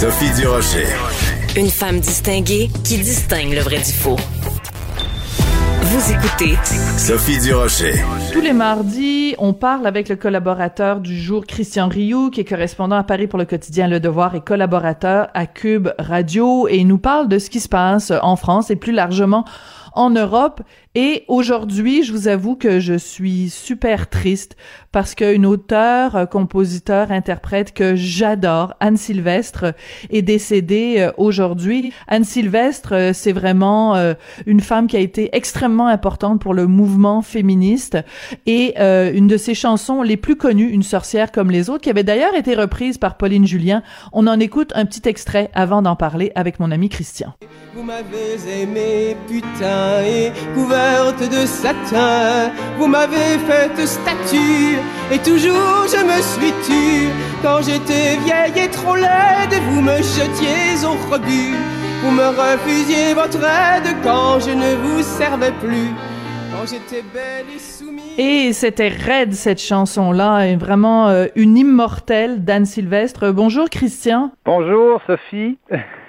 [0.00, 0.86] Sophie Durocher.
[1.58, 4.16] Une femme distinguée qui distingue le vrai du faux.
[5.82, 6.56] Vous écoutez
[6.96, 8.02] Sophie Durocher.
[8.32, 12.96] Tous les mardis, on parle avec le collaborateur du jour, Christian Rioux, qui est correspondant
[12.96, 16.96] à Paris pour le quotidien Le Devoir et collaborateur à Cube Radio, et il nous
[16.96, 19.44] parle de ce qui se passe en France et plus largement
[19.92, 20.62] en Europe.
[20.96, 24.56] Et aujourd'hui, je vous avoue que je suis super triste
[24.90, 29.66] parce qu'une auteure, euh, compositeur, interprète que j'adore, Anne Sylvestre,
[30.10, 31.92] est décédée euh, aujourd'hui.
[32.08, 33.70] Anne Sylvestre, euh, c'est vraiment
[34.46, 37.98] une femme qui a été extrêmement importante pour le mouvement féministe
[38.46, 42.02] et une de ses chansons les plus connues, Une sorcière comme les autres, qui avait
[42.02, 43.82] d'ailleurs été reprise par Pauline Julien.
[44.12, 47.34] On en écoute un petit extrait avant d'en parler avec mon ami Christian.
[50.80, 52.50] Couverte de satin.
[52.78, 54.78] Vous m'avez fait statue,
[55.12, 57.08] et toujours je me suis tue.
[57.42, 61.54] Quand j'étais vieille et trop laide, vous me jetiez au rebut.
[62.02, 65.90] Vous me refusiez votre aide quand je ne vous servais plus.
[66.52, 68.18] Quand j'étais belle et soumise.
[68.18, 73.32] Et c'était raide cette chanson-là, et vraiment euh, une immortelle d'Anne Sylvestre.
[73.32, 74.32] Bonjour Christian.
[74.44, 75.58] Bonjour Sophie.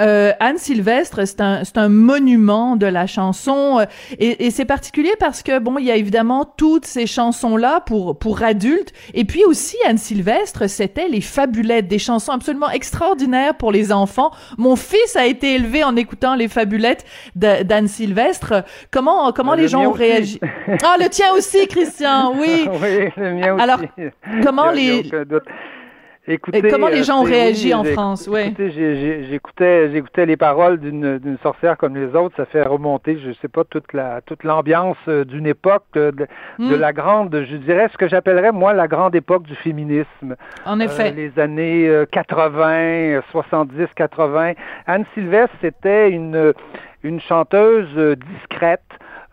[0.00, 3.84] Euh, Anne Sylvestre, c'est un, c'est un monument de la chanson euh,
[4.18, 7.80] et, et c'est particulier parce que bon, il y a évidemment toutes ces chansons là
[7.80, 13.54] pour pour adultes et puis aussi Anne Sylvestre, c'était les fabulettes, des chansons absolument extraordinaires
[13.56, 14.30] pour les enfants.
[14.58, 18.64] Mon fils a été élevé en écoutant les fabulettes d'Anne Sylvestre.
[18.90, 20.40] Comment comment Euh, les le gens ont réagi?
[20.84, 22.34] Ah, le tien aussi, Christian.
[22.36, 22.68] Oui.
[22.82, 23.62] oui, le mien aussi.
[23.62, 23.80] Alors,
[24.42, 25.02] comment les-.
[26.28, 28.52] Écoutez, Et comment les euh, gens ont réagi oui, en France, ouais.
[28.58, 32.34] J'écoutais, j'écoutais les paroles d'une, sorcière comme les autres.
[32.36, 36.26] Ça fait remonter, je sais pas, toute la, toute l'ambiance euh, d'une époque euh, de,
[36.58, 36.80] de Mm.
[36.80, 40.36] la grande, je dirais ce que j'appellerais moi la grande époque du féminisme.
[40.64, 41.10] En effet.
[41.10, 44.52] Euh, les années euh, 80, euh, 70, 80.
[44.86, 46.52] Anne Sylvestre, c'était une,
[47.02, 48.82] une chanteuse discrète.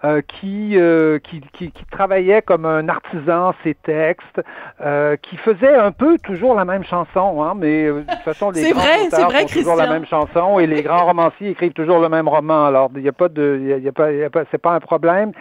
[0.05, 4.41] Euh, qui, euh, qui, qui, qui travaillait comme un artisan ses textes,
[4.81, 8.51] euh, qui faisait un peu toujours la même chanson, hein, mais euh, de toute façon
[8.51, 11.73] les grands vrai, auteurs vrai, font toujours la même chanson et les grands romanciers écrivent
[11.73, 12.65] toujours le même roman.
[12.65, 14.43] Alors il n'y a pas de, y a, y a pas, il y a pas,
[14.51, 15.31] c'est pas un problème.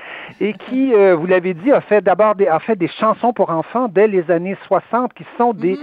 [0.41, 3.89] Et qui, vous l'avez dit, a fait d'abord des, a fait des chansons pour enfants
[3.89, 5.79] dès les années 60 qui sont des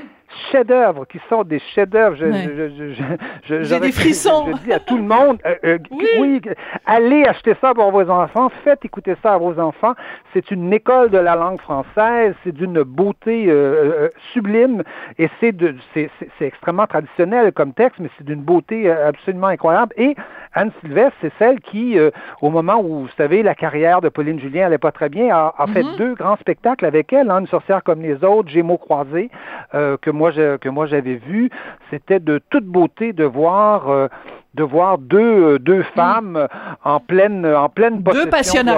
[0.51, 2.15] chefs-d'œuvre, qui sont des chefs-d'œuvre.
[2.15, 2.31] Je, Mm-hmm.
[2.31, 2.69] Ouais.
[2.77, 3.03] je, je, je,
[3.43, 4.45] je, J'ai des frissons.
[4.47, 6.05] Je, dis à tout le monde, euh, euh, Oui.
[6.19, 6.41] oui,
[6.85, 9.93] allez acheter ça pour vos enfants, faites écouter ça à vos enfants.
[10.33, 14.83] C'est une école de la langue française, c'est d'une beauté euh, sublime
[15.17, 19.47] et c'est de, c'est, c'est, c'est extrêmement traditionnel comme texte, mais c'est d'une beauté absolument
[19.47, 19.93] incroyable.
[19.97, 20.15] Et
[20.53, 22.09] Anne Sylvestre, c'est celle qui, euh,
[22.41, 25.53] au moment où, vous savez, la carrière de Pauline Julien allait pas très bien, a,
[25.57, 29.29] a fait deux grands spectacles avec elle, hein, Une sorcière comme les autres, Gémeaux croisés,
[29.75, 31.49] euh, que moi que moi j'avais vu.
[31.89, 34.09] C'était de toute beauté de voir.
[34.55, 36.47] Euh, de voir deux, euh, deux femmes euh,
[36.83, 38.29] en pleine en pleine possession de leurs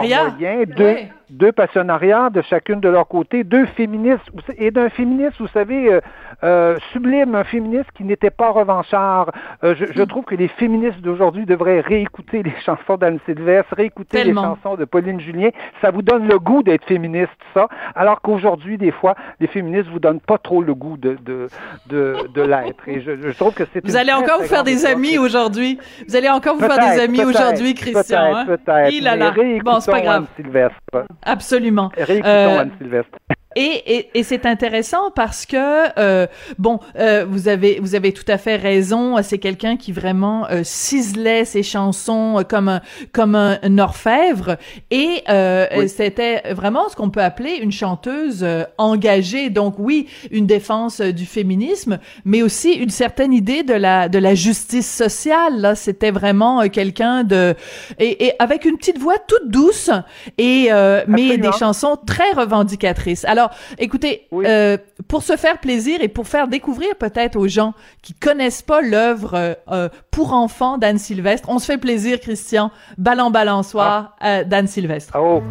[0.01, 0.29] passionnariats.
[0.31, 0.95] moyens, deux,
[1.31, 6.01] deux passionnariats de chacune de leur côté, deux féministes, et d'un féministe, vous savez, euh,
[6.43, 9.31] euh, sublime, un féministe qui n'était pas revanchard.
[9.63, 14.17] Euh, je, je trouve que les féministes d'aujourd'hui devraient réécouter les chansons d'Anne Sylvestre, réécouter
[14.23, 14.41] Tellement.
[14.41, 15.49] les chansons de Pauline Julien.
[15.81, 17.67] Ça vous donne le goût d'être féministe, ça.
[17.95, 21.47] Alors qu'aujourd'hui, des fois, les féministes vous donnent pas trop le goût de, de,
[21.87, 22.87] de, de l'être.
[22.87, 25.60] Et je, je trouve que c'est Vous allez encore vous faire des amis aujourd'hui.
[26.07, 28.35] Vous allez encore vous faire des Peut-être, amis peut-être, aujourd'hui, Christian.
[28.35, 28.45] hein?
[28.45, 29.01] Peut-être, peut-être.
[29.19, 29.29] Là.
[29.31, 30.25] réécoutons Bon, c'est pas grave.
[30.37, 30.79] Anne Sylvestre.
[31.23, 31.91] Absolument.
[31.97, 33.17] Réécoutons Euh, Anne Sylvestre.
[33.55, 35.57] Et, et, et c'est intéressant parce que
[35.99, 39.17] euh, bon, euh, vous avez vous avez tout à fait raison.
[39.23, 42.81] C'est quelqu'un qui vraiment euh, ciselait ses chansons comme un
[43.11, 44.57] comme un, un orfèvre
[44.89, 45.89] et euh, Oui.
[45.89, 49.49] c'était vraiment ce qu'on peut appeler une chanteuse euh, engagée.
[49.49, 54.17] Donc oui, une défense euh, du féminisme, mais aussi une certaine idée de la de
[54.19, 55.59] la justice sociale.
[55.59, 57.55] Là, c'était vraiment quelqu'un de
[57.99, 59.89] et, et avec une petite voix toute douce
[60.37, 63.25] et euh, mais des chansons très revendicatrices.
[63.25, 63.40] Alors,
[63.77, 64.45] écoutez, Oui.
[64.47, 64.77] euh,
[65.07, 69.33] pour se faire plaisir et pour faire découvrir peut-être aux gens qui connaissent pas l'œuvre
[69.35, 72.71] euh, euh, pour enfants d'Anne Sylvestre, on se fait plaisir, Christian.
[72.97, 75.13] Ballant balançoire euh, d'Anne Sylvestre.
[75.17, 75.41] Oh,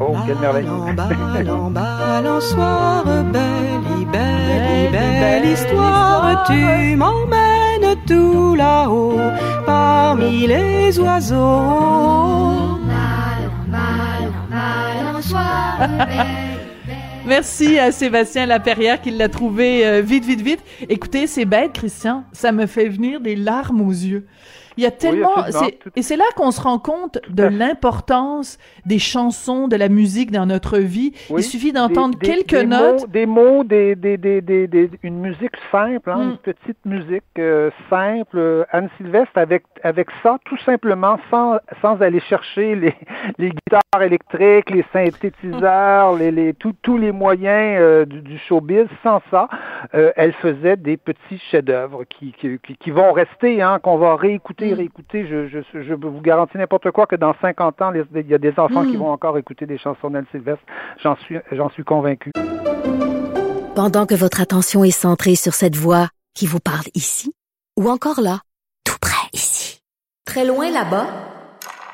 [0.00, 0.66] oh, quelle merveille.
[0.96, 3.80] Ballant, balançoire, belle,
[4.12, 9.18] belle, belle histoire, tu m'emmènes tout là-haut,
[9.66, 12.74] parmi les oiseaux.
[17.26, 20.60] Merci à Sébastien Laperrière qui l'a trouvé euh, vite, vite, vite.
[20.90, 22.24] Écoutez, c'est bête, Christian.
[22.32, 24.26] Ça me fait venir des larmes aux yeux.
[24.76, 25.34] Il y a tellement,
[25.96, 30.46] et c'est là qu'on se rend compte de l'importance des chansons, de la musique dans
[30.46, 31.12] notre vie.
[31.30, 33.08] Il suffit d'entendre quelques notes.
[33.10, 36.38] des mots, des, des, des, une musique simple, hein, une mm.
[36.38, 38.66] petite musique euh, simple.
[38.72, 42.94] Anne Sylvestre avec avec ça, tout simplement, sans sans aller chercher les,
[43.38, 48.86] les guitares électriques, les synthétiseurs, les, les tous les moyens euh, du, showbiz.
[49.02, 49.48] Sans ça,
[49.94, 54.70] euh, elle faisait des petits chefs-d'œuvre qui, qui, qui, vont rester, hein, qu'on va réécouter
[54.70, 55.48] écouter, mm.
[55.48, 58.58] Je, je, je vous garantis n'importe quoi que dans 50 ans, il y a des
[58.58, 59.00] enfants qui mm.
[59.00, 60.64] vont encore écouter des chansons d'Anne Sylvestre.
[61.02, 62.30] J'en suis, j'en suis convaincu.
[63.74, 67.32] Pendant que votre attention est centrée sur cette voix qui vous parle ici,
[67.76, 68.40] ou encore là,
[68.84, 69.80] tout près ici,
[70.24, 71.06] très loin là-bas,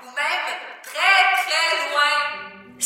[0.02, 0.46] ou même
[0.82, 2.76] très, très loin,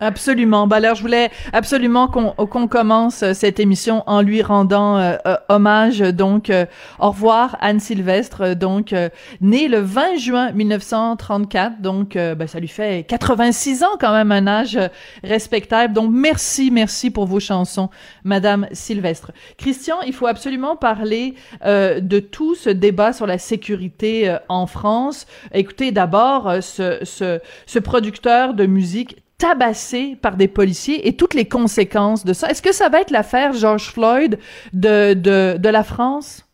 [0.00, 0.66] Absolument.
[0.66, 5.36] Ben alors, je voulais absolument qu'on commence euh, cette émission en lui rendant euh, euh,
[5.48, 5.98] hommage.
[5.98, 6.50] Donc,
[6.98, 8.94] au revoir Anne Sylvestre, donc
[9.40, 11.80] née le 20 juin 1934.
[11.80, 14.78] Donc, ben, ça lui fait 86 ans quand même, un âge
[15.22, 15.94] respectable.
[15.94, 17.90] Donc, merci, merci pour vos chansons,
[18.24, 19.32] Madame Sylvestre.
[19.58, 21.34] Christian, il faut absolument parler
[21.64, 25.26] de tout ce débat sur la sécurité en France.
[25.52, 31.48] Écoutez, d'abord, ce, ce, ce producteur de musique tabassé par des policiers et toutes les
[31.48, 32.48] conséquences de ça.
[32.50, 34.38] Est-ce que ça va être l'affaire George Floyd
[34.72, 36.46] de, de, de la France?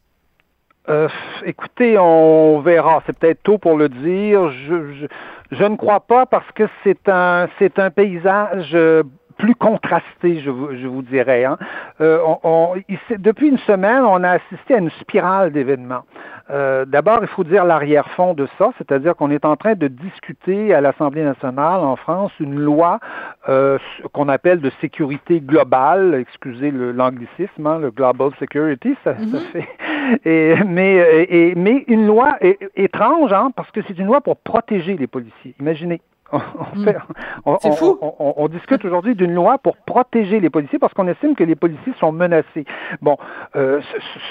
[0.88, 1.09] Euh,
[1.44, 3.03] écoutez, on verra.
[3.05, 4.50] C'est peut-être tôt pour le dire.
[4.50, 5.06] Je, je,
[5.50, 9.03] je, ne crois pas parce que c'est un, c'est un paysage euh,
[9.37, 11.44] plus contrasté, je vous, je vous dirais.
[11.44, 11.59] Hein.
[12.00, 12.75] Euh, on, on,
[13.19, 16.05] depuis une semaine, on a assisté à une spirale d'événements.
[16.50, 20.73] Euh, d'abord, il faut dire l'arrière-fond de ça, c'est-à-dire qu'on est en train de discuter
[20.73, 23.00] à l'Assemblée nationale en France une loi
[23.49, 23.79] euh,
[24.12, 29.53] qu'on appelle de sécurité globale, excusez l'anglicisme, hein, le Global Security, ça, ça mm-hmm.
[29.53, 29.69] fait.
[30.25, 32.37] Et, mais, et, mais une loi
[32.77, 35.56] étrange, hein, parce que c'est une loi pour protéger les policiers.
[35.59, 36.00] Imaginez.
[36.32, 37.99] On, on, fou.
[38.00, 41.93] On, discute aujourd'hui d'une loi pour protéger les policiers parce qu'on estime que les policiers
[42.00, 42.64] sont menacés.
[43.00, 43.17] Bon,
[43.55, 43.81] euh,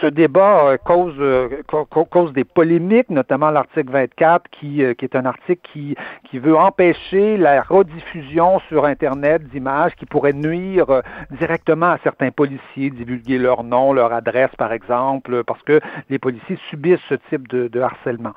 [0.02, 1.62] ce, débat euh, cause, euh,
[2.10, 5.96] cause des polémiques, notamment l'article 24 qui, qui est un article qui,
[6.30, 11.02] qui veut empêcher la rediffusion sur Internet d'images qui pourraient nuire
[11.32, 16.60] directement à certains policiers, divulguer leur nom, leur adresse, par exemple, parce que les policiers
[16.70, 18.34] subissent ce type de, de harcèlement.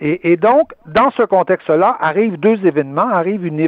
[0.00, 3.60] Et, donc, dans ce contexte-là, arrivent deux événements arrive une,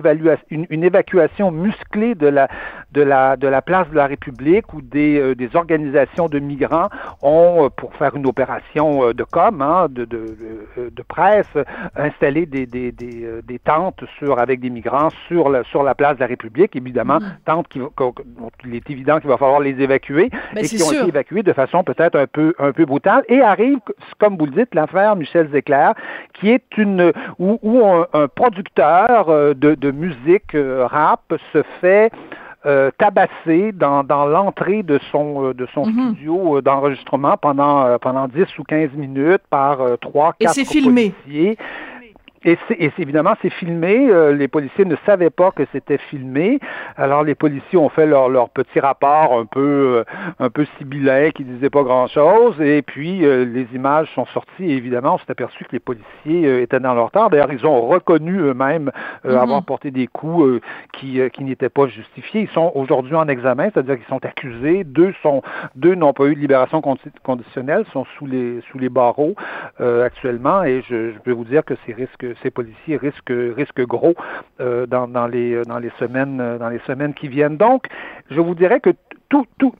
[0.85, 2.49] évacuation musclée de la,
[2.95, 6.89] de, la, de la place de la République où des, euh, des organisations de migrants
[7.23, 10.37] ont, euh, pour faire une opération euh, de com, hein, de, de,
[10.77, 11.47] de, presse,
[11.97, 16.15] installé des, des, des, des, tentes sur, avec des migrants sur la, sur la place
[16.15, 17.37] de la République, évidemment, mm.
[17.45, 17.81] tentes qui,
[18.65, 21.53] il est évident qu'il va falloir les évacuer ben, et qui ont été évacuées de
[21.53, 23.25] façon peut-être un peu, un peu brutale.
[23.29, 23.79] Et arrive,
[24.19, 25.91] comme vous le dites, l'affaire Michel Zecler,
[26.33, 32.11] qui est une où, où un producteur euh, de, musique euh, rap se fait
[32.67, 36.15] euh, tabasser dans, l'entrée de son de son mhm.
[36.15, 41.57] studio d'enregistrement pendant pendant 10 ou 15 minutes par trois quatre policiers.
[42.45, 44.09] Et, c'est, évidemment, c'est filmé.
[44.11, 46.61] Euh, les policiers ne savaient pas que c'était filmé.
[46.97, 50.05] Alors, les policiers ont fait leur, leur petit rapport un peu, euh,
[50.39, 52.61] un peu sibyllin qui disait pas grand-chose.
[52.61, 54.65] Et puis, euh, les images sont sorties.
[54.65, 57.29] Et évidemment, on s'est aperçu que les policiers étaient dans leur temps.
[57.29, 58.91] D'ailleurs, ils ont reconnu eux-mêmes
[59.25, 59.39] mm-hmm.
[59.39, 60.61] avoir porté des coups
[60.93, 62.43] qui, qui n'étaient pas justifiés.
[62.43, 64.85] Ils sont aujourd'hui en examen, c'est-à-dire qu'ils sont accusés.
[64.85, 65.43] Deux sont,
[65.77, 66.83] deux n'ont pas eu de libération
[67.23, 69.35] conditionnelle, sont sous les, sous les barreaux
[69.79, 70.63] actuellement.
[70.65, 74.15] Et je, je peux vous dire que ces risques ces policiers risquent, risquent gros
[74.61, 77.57] euh, dans, dans, les, dans, les semaines, euh, dans les semaines qui viennent.
[77.57, 77.87] Donc,
[78.31, 78.91] je vous dirais que
[79.29, 79.73] tout, tout,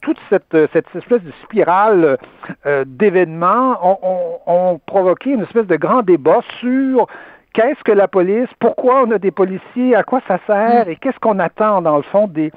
[0.00, 2.16] toute cette, cette, espèce de spirale
[2.64, 7.06] euh, d'événements ont, ont, ont, provoqué une espèce de grand débat sur
[7.54, 10.88] qu'est-ce que la police, pourquoi on a des policiers, à quoi ça sert?
[10.88, 12.52] Et qu'est-ce qu'on attend dans le fond des,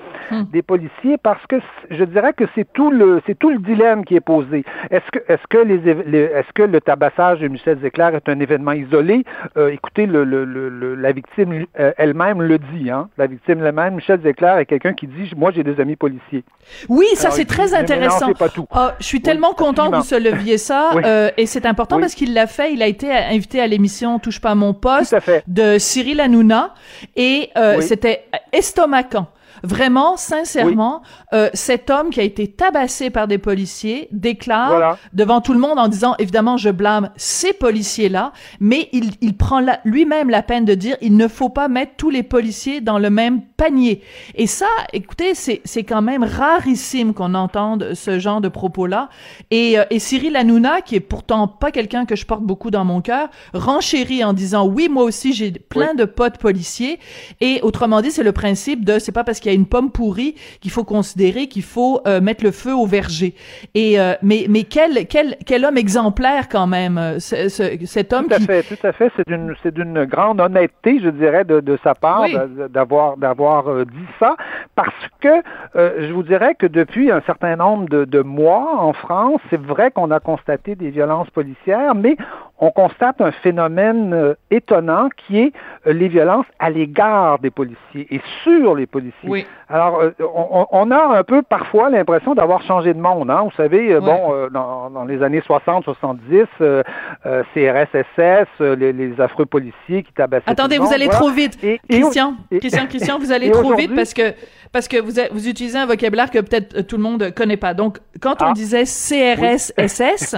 [0.51, 1.17] des policiers?
[1.23, 1.55] Parce que
[1.89, 4.65] je dirais que c'est tout le c'est tout le dilemme qui est posé.
[4.91, 8.73] Est-ce que est-ce que les, est-ce que le tabassage de Michel Zéclair est un événement
[8.73, 9.23] isolé?
[9.55, 12.89] Euh, Écoutez, le, le, le- le- la victime euh, elle-même le dit.
[12.89, 13.09] Hein?
[13.17, 16.43] La victime elle-même, Michel Zéclair, est quelqu'un qui dit moi j'ai des amis policiers.
[16.89, 18.33] Oui, ça c'est très non, intéressant.
[18.33, 18.65] pas tout.
[18.71, 21.03] Ah, je suis tellement content que vous se leviez ça Oui.
[21.05, 22.01] euh, et c'est important Oui.
[22.01, 22.73] parce qu'il l'a fait.
[22.73, 25.15] Il a été invité à l'émission Touche pas à mon poste
[25.48, 26.74] de Cyril Hanouna
[27.15, 27.84] et euh, Oui.
[27.84, 29.27] c'était estomacant.
[29.63, 31.01] Vraiment, sincèrement,
[31.33, 34.97] euh, cet homme qui a été tabassé par des policiers déclare Voilà.
[35.13, 39.61] devant tout le monde en disant, évidemment, je blâme ces policiers-là, mais il, il prend
[39.85, 43.09] lui-même la peine de dire, il ne faut pas mettre tous les policiers dans le
[43.09, 44.01] même panier.
[44.35, 49.09] Et ça, écoutez, c'est c'est quand même rarissime qu'on entende ce genre de propos-là.
[49.51, 52.85] Et, euh, et Cyril Hanouna, qui est pourtant pas quelqu'un que je porte beaucoup dans
[52.85, 56.99] mon cœur, renchérit en disant, oui, moi aussi, j'ai plein de potes policiers.
[57.41, 59.91] Et autrement dit, c'est le principe de, c'est pas parce qu'il y a une pomme
[59.91, 63.33] pourrie qu'il faut considérer qu'il faut euh, mettre le feu au verger.
[63.75, 68.13] Et euh, mais mais quel quel quel homme exemplaire quand même, euh, ce- ce- cet
[68.13, 69.11] homme Tout à qui fait, tout à fait.
[69.15, 72.35] C'est d'une, c'est d'une grande honnêteté, je dirais, de, de sa part Oui.
[72.69, 74.35] d'avoir, d'avoir dit ça,
[74.75, 75.27] parce que
[75.75, 79.59] euh, je vous dirais que depuis un certain nombre de, de mois en France, c'est
[79.61, 82.17] vrai qu'on a constaté des violences policières, mais
[82.59, 85.53] on constate un phénomène euh, étonnant qui est
[85.85, 89.29] euh, les violences à l'égard des policiers et sur les policiers.
[89.29, 89.45] Oui.
[89.69, 93.29] Alors, euh, on, on a un peu parfois l'impression d'avoir changé de monde.
[93.29, 93.41] Hein?
[93.43, 96.83] Vous savez, bon, dans, dans les années 60-70, euh,
[97.25, 101.19] euh, CRS-SS, les, les affreux policiers qui tabassaient Attendez, tout vous monde, allez voilà.
[101.19, 101.57] trop vite.
[101.63, 104.33] Et- et- Christian, et- Christian, Christian, vous allez trop vite parce que
[104.73, 107.73] parce que vous, a- vous utilisez un vocabulaire que peut-être tout le monde connaît pas.
[107.73, 108.53] Donc, quand on Ah.
[108.53, 110.35] disait CRS-SS,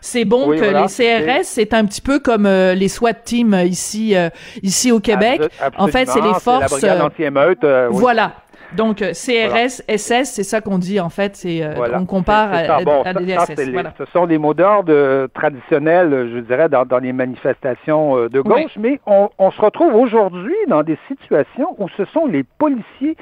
[0.00, 3.54] c'est bon que voilà, les CRS, c'est un petit peu comme euh, les SWAT teams
[3.54, 4.28] euh, ici euh,
[4.62, 5.40] ici au Québec.
[5.76, 6.60] En fait, c'est les forces.
[6.60, 7.64] la brigade euh, anti-émeute.
[7.64, 8.00] euh, oui.
[8.00, 8.32] Voilà.
[8.76, 11.36] Donc, euh, CRS, SS, c'est ça qu'on dit, en fait.
[11.36, 11.98] C'est, euh, Voilà.
[12.00, 12.82] on compare à.
[12.82, 13.70] Bon, des SS.
[13.70, 13.92] Voilà.
[13.98, 18.76] Ce sont des mots d'ordre euh, traditionnels, je dirais, dans, dans les manifestations de gauche,
[18.78, 23.16] mais on, on se retrouve aujourd'hui dans des situations où ce sont les policiers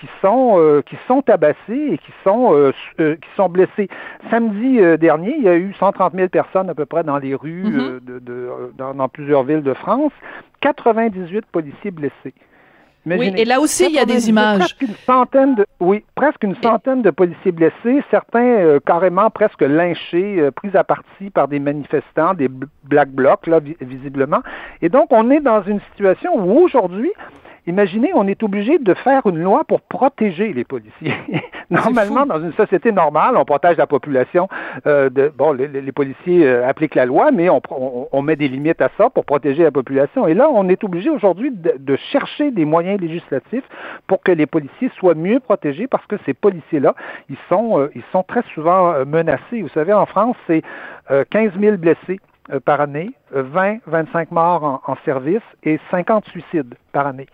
[0.00, 1.56] qui sont euh, qui sont tabassés
[1.92, 3.88] et qui sont euh, qui sont blessés.
[4.30, 7.64] Samedi dernier, il y a eu 130 000 personnes à peu près dans les rues
[7.64, 7.80] Mhm.
[7.80, 10.12] euh, de, de- dans, dans plusieurs villes de France,
[10.60, 12.32] 98 policiers blessés.
[13.04, 14.58] Oui, et là aussi, il y a des 98, images.
[14.58, 19.62] Presque une centaine de, oui, presque une centaine de policiers blessés, certains euh, carrément presque
[19.62, 24.42] lynchés, euh, pris à partie par des manifestants, des bl- black blocs, là, vi- visiblement.
[24.82, 27.10] Et donc, on est dans une situation où aujourd'hui,
[27.66, 31.14] Imaginez, on est obligé de faire une loi pour protéger les policiers.
[31.70, 34.48] Normalement, dans une société normale, on protège la population.
[34.86, 38.34] euh, de, bon, les, les- policiers euh, appliquent la loi, mais on, on, on met
[38.34, 40.26] des limites à ça pour protéger la population.
[40.26, 43.64] Et là, on est obligé aujourd'hui de, de chercher des moyens législatifs
[44.08, 46.94] pour que les policiers soient mieux protégés parce que ces policiers-là,
[47.30, 49.62] ils sont, euh, ils sont très souvent euh, menacés.
[49.62, 50.62] Vous savez, en France, c'est
[51.12, 52.18] euh, 15 000 blessés
[52.52, 57.26] euh, par année, euh, 20, 25 morts en, en service et 50 suicides par année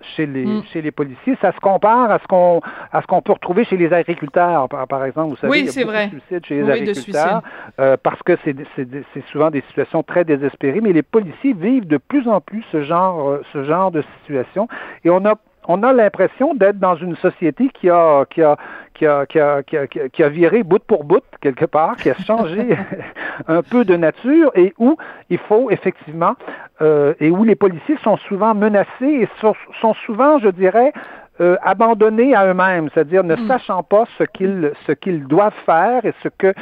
[0.00, 0.62] chez les Mm.
[0.72, 1.36] chez les policiers.
[1.40, 2.60] Ça se compare à ce qu'on
[2.92, 5.30] à ce qu'on peut retrouver chez les agriculteurs, par, par exemple.
[5.30, 6.06] Vous savez, Oui, c'est vrai.
[6.06, 7.42] de suicides chez les Oui, de agriculteurs
[7.80, 10.80] euh, parce que c'est c'est c'est souvent des situations très désespérées.
[10.80, 14.68] Mais les policiers vivent de plus en plus ce genre euh, ce genre de situation
[15.04, 15.34] et on a
[15.70, 18.56] on a l'impression d'être dans une société qui a qui a
[18.98, 22.10] qui a, qui a, qui a, qui a- viré bout pour bout quelque part, qui
[22.10, 22.76] a changé
[23.48, 24.96] un peu de nature et où
[25.30, 26.34] il faut effectivement
[26.82, 28.88] euh, et où les policiers sont souvent menacés
[29.22, 30.92] et sont, sont souvent, je dirais,
[31.40, 36.12] euh, abandonnés à eux-mêmes, c'est-à-dire ne sachant pas ce qu'ils ce qu'ils doivent faire et
[36.22, 36.52] ce que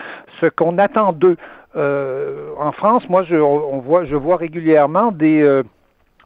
[0.40, 1.36] ce qu'on attend d'eux.
[1.76, 5.62] Euh, en France, moi, je, on voit, je vois régulièrement des euh,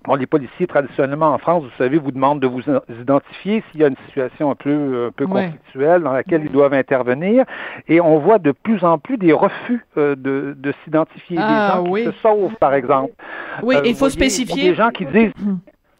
[0.07, 2.63] Bon, les policiers, traditionnellement en France, vous savez, vous demandent de vous
[3.03, 5.45] identifier s'il y a une situation un peu, un peu Ouais.
[5.47, 7.45] conflictuelle dans laquelle ils doivent intervenir.
[7.87, 11.37] Et on voit de plus en plus des refus euh, de, de s'identifier.
[11.39, 12.05] Ah, des gens qui oui.
[12.07, 13.13] se sauvent, par exemple.
[13.63, 14.71] Oui, Euh, il faut voyez, spécifier.
[14.71, 15.33] Des gens qui disent...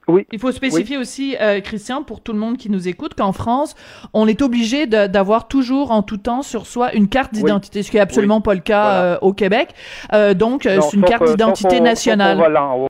[0.09, 0.27] Oui.
[0.33, 3.77] Il faut spécifier aussi, euh, Christian, pour tout le monde qui nous écoute, qu'en France,
[4.13, 7.43] on est obligé d'avoir toujours en tout temps sur soi une carte Oui.
[7.45, 9.03] d'identité, ce qui est absolument pas le cas Voilà.
[9.05, 9.69] euh, au Québec.
[10.13, 12.39] Euh, donc, euh, c'est une carte euh, d'identité au- sauf au nationale.
[12.39, 12.89] volant,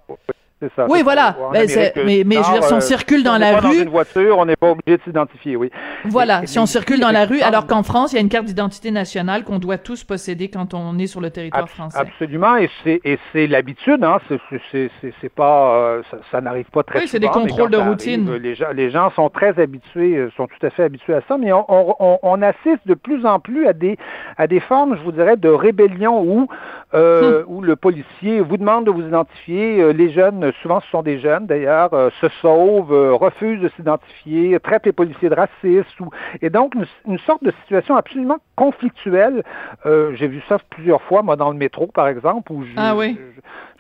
[0.76, 1.37] ça, Oui, voilà.
[1.52, 1.67] Ben,
[2.05, 3.83] mais- mais je veux dire, si on Nord, circule dans on la pas rue- dans
[3.85, 5.71] une voiture, on n'est pas obligé de s'identifier, oui.
[6.05, 8.29] Voilà, Et- si on circule dans la rue, alors qu'en France, il y a une
[8.29, 11.99] carte d'identité nationale qu'on doit tous posséder quand on est sur le territoire français.
[11.99, 14.19] Absolument, et c'est et c'est l'habitude, hein.
[14.29, 14.38] C'est
[14.73, 17.33] c'est c'est c'est pas euh, ça, ça n'arrive pas très Oui, c'est souvent.
[17.33, 18.33] des contrôles de routine.
[18.35, 21.37] les gens les gens sont très habitués, euh, sont tout à fait habitués à ça,
[21.38, 23.97] mais on, on, on- on assiste de plus en plus à des
[24.37, 26.49] à des formes, je vous dirais, de rébellion où
[26.92, 26.97] Hmm.
[26.97, 31.02] euh, où le policier vous demande de vous identifier, euh, les jeunes souvent ce sont
[31.02, 36.11] des jeunes d'ailleurs, se sauvent, refusent de s'identifier, traitent les policiers de racistes, ou...
[36.42, 36.75] et donc
[37.06, 39.44] une, sorte de situation absolument conflictuelle.
[39.85, 43.16] J'ai vu ça plusieurs fois, moi, dans le métro, par exemple, où je, ah oui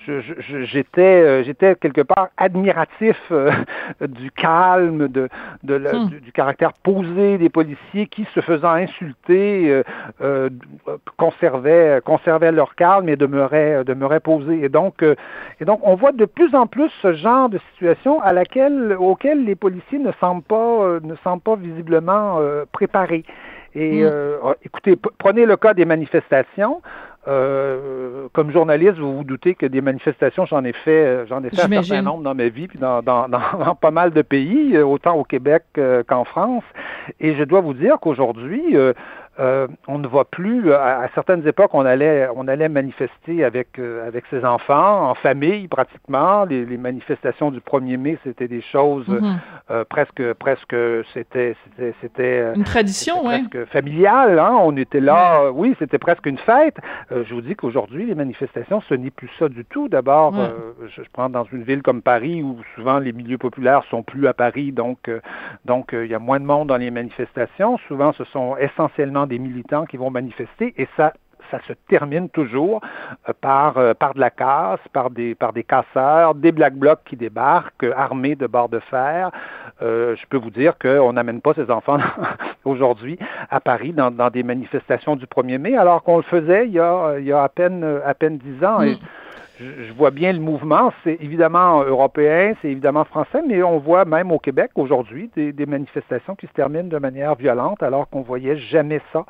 [0.06, 3.50] j'étais euh, j'étais quelque part admiratif euh,
[4.00, 5.28] du calme, de,
[5.62, 6.08] de hmm.
[6.20, 9.82] du, caractère posé des policiers qui, se faisant insulter,
[10.20, 10.48] euh,
[11.16, 14.64] conservaient conservaient leur calme et demeuraient demeuraient posés.
[14.64, 18.32] Et donc et donc on voit de plus en plus ce genre de situation à
[18.32, 22.40] laquelle auquel les policiers ne semblent pas ne semblent pas visiblement
[22.72, 23.24] préparés.
[23.74, 24.54] Et hmm.
[24.64, 26.80] écoutez, prenez le cas des manifestations.
[27.28, 31.50] Euh, comme journaliste, vous vous doutez que des manifestations, j'en ai fait, euh, j'en ai
[31.50, 34.74] fait un certain nombre dans ma vie, puis dans, dans, dans, pas mal de pays,
[34.74, 35.64] euh, autant au Québec
[36.06, 36.64] qu'en France.
[37.20, 38.94] Et je dois vous dire qu'aujourd'hui, euh,
[39.88, 40.72] on ne voit plus.
[40.72, 45.68] À, certaines époques, on allait, on allait manifester avec euh, avec ses enfants, en famille
[45.68, 46.44] pratiquement.
[46.44, 49.38] Les, manifestations du 1er mai, c'était des choses mhm.
[49.70, 50.76] euh, presque presque
[51.14, 51.56] c'était
[52.00, 53.24] c'était une tradition.
[53.24, 54.38] Presque familiale.
[54.38, 54.56] Hein?
[54.60, 55.50] On était là.
[55.52, 56.76] oui, c'était presque une fête.
[57.10, 59.88] je vous dis qu'aujourd'hui, les manifestations, ce n'est plus ça du tout.
[59.88, 60.34] D'abord,
[60.96, 64.34] je, prends dans une ville comme Paris où souvent les milieux populaires sont plus à
[64.34, 65.10] Paris, donc
[65.64, 67.78] donc il y a moins de monde dans les manifestations.
[67.88, 71.14] Souvent, ce sont essentiellement des militants qui vont manifester et ça
[71.50, 72.80] ça se termine toujours
[73.28, 77.00] euh, par, euh, par de la casse, par des, par des casseurs, des black blocs
[77.04, 79.30] qui débarquent, armés de barres de fer.
[79.82, 81.98] Euh, je peux vous dire qu'on n'amène pas ces enfants
[82.64, 83.18] aujourd'hui
[83.50, 87.18] à Paris dans, des manifestations du 1er mai, alors qu'on le faisait il y a,
[87.18, 88.80] il y a à peine à peine dix ans.
[89.60, 90.92] Je vois bien le mouvement.
[91.04, 96.34] C'est évidemment européen, c'est évidemment français, mais on voit même au Québec aujourd'hui des, manifestations
[96.34, 99.24] qui se terminent de manière violente alors qu'on voyait jamais ça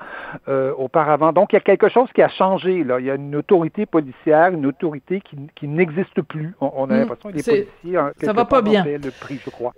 [0.49, 1.33] euh, auparavant.
[1.33, 2.85] Donc il y a quelque chose qui a changé.
[2.85, 3.01] Là.
[3.01, 6.55] Il y a une autorité policière, une autorité qui, n'existe plus.
[6.61, 6.99] On, a hmm.
[6.99, 8.85] l'impression que les policiers, ça va pas bien.
[8.85, 9.73] le prix, je crois.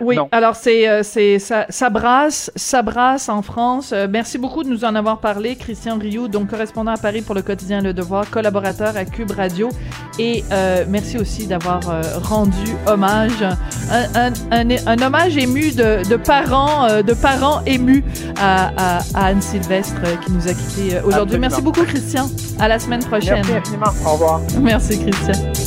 [0.00, 3.92] Oui, alors c'est euh, c'est ça, ça brasse, ça brasse en France.
[3.92, 7.34] Euh, merci beaucoup de nous en avoir parlé, Christian Rioux, donc correspondant à Paris pour
[7.34, 9.68] le quotidien Le Devoir, collaborateur à Cube Radio,
[10.18, 11.80] et euh, merci aussi d'avoir
[12.22, 13.44] rendu hommage,
[13.90, 18.04] un, un, un, hommage ému de, de parents, de parents émus
[18.40, 21.38] à, à, Anne Sylvestre qui nous a quittés aujourd'hui.
[21.38, 22.28] Merci beaucoup, Christian.
[22.58, 23.44] À la semaine prochaine.
[23.46, 23.92] Merci infiniment.
[24.06, 24.40] Au revoir.
[24.60, 25.63] Merci, Christian.